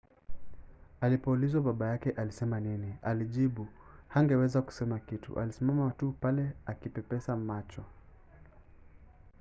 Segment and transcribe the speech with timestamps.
[1.01, 3.67] alipoulizwa baba yake alisema nini alijibu
[4.07, 7.83] hangeweza kusema kitu- alisimama tu pale akipepesa macho.